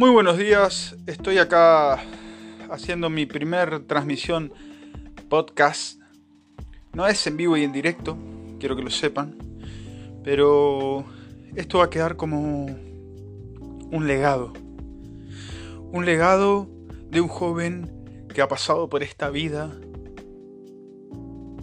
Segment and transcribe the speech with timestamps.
[0.00, 2.02] Muy buenos días, estoy acá
[2.70, 4.50] haciendo mi primer transmisión
[5.28, 6.00] podcast.
[6.94, 8.16] No es en vivo y en directo,
[8.58, 9.36] quiero que lo sepan,
[10.24, 11.04] pero
[11.54, 14.54] esto va a quedar como un legado.
[15.92, 16.66] Un legado
[17.10, 19.70] de un joven que ha pasado por esta vida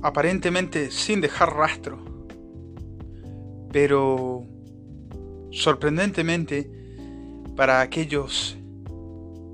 [0.04, 2.06] aparentemente sin dejar rastro,
[3.72, 4.46] pero
[5.50, 6.78] sorprendentemente
[7.58, 8.56] para aquellos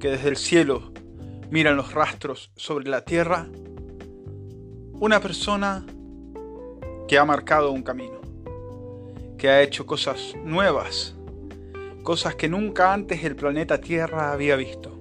[0.02, 0.92] que desde el cielo
[1.50, 3.48] miran los rastros sobre la tierra,
[4.92, 5.86] una persona
[7.08, 8.20] que ha marcado un camino,
[9.38, 11.16] que ha hecho cosas nuevas,
[12.04, 15.00] cosas que nunca antes el planeta Tierra había visto.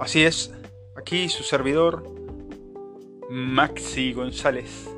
[0.00, 0.52] Así es,
[0.96, 2.02] aquí su servidor,
[3.30, 4.88] Maxi González,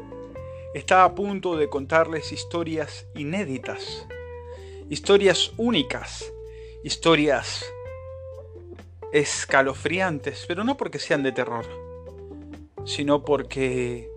[0.73, 4.09] está a punto de contarles historias inéditas,
[4.89, 6.33] historias únicas,
[6.87, 7.67] historias
[9.13, 11.67] escalofriantes, pero no porque sean de terror,
[12.85, 14.09] sino porque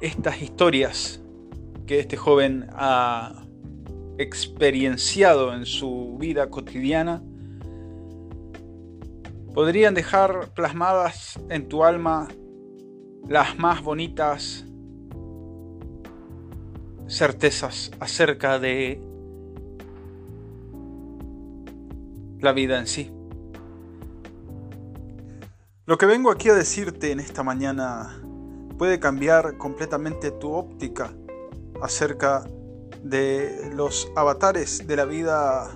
[0.00, 1.22] estas historias
[1.86, 3.46] que este joven ha
[4.18, 7.22] experienciado en su vida cotidiana
[9.54, 12.26] podrían dejar plasmadas en tu alma
[13.28, 14.66] las más bonitas
[17.06, 19.11] certezas acerca de
[22.42, 23.10] la vida en sí.
[25.86, 28.20] Lo que vengo aquí a decirte en esta mañana
[28.78, 31.14] puede cambiar completamente tu óptica
[31.80, 32.44] acerca
[33.02, 35.70] de los avatares de la vida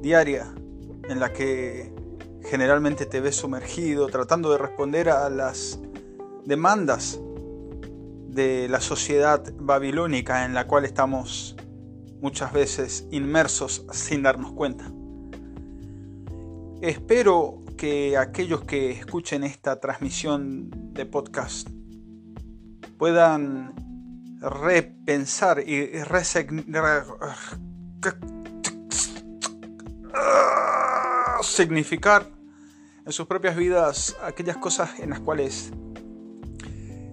[0.00, 0.54] diaria
[1.08, 1.92] en la que
[2.42, 5.78] generalmente te ves sumergido tratando de responder a las
[6.44, 7.20] demandas
[8.28, 11.56] de la sociedad babilónica en la cual estamos
[12.20, 14.90] muchas veces inmersos sin darnos cuenta.
[16.80, 21.68] Espero que aquellos que escuchen esta transmisión de podcast
[22.96, 23.74] puedan
[24.40, 25.90] repensar y
[31.42, 32.30] significar
[33.04, 35.72] en sus propias vidas aquellas cosas en las cuales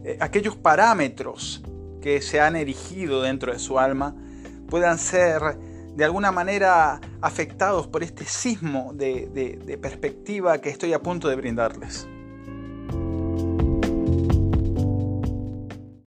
[0.04, 1.64] eh, aquellos parámetros
[2.04, 4.16] que se han erigido dentro de su alma
[4.70, 5.42] puedan ser
[5.96, 11.36] de alguna manera afectados por este sismo de, de perspectiva que estoy a punto de
[11.36, 12.08] brindarles.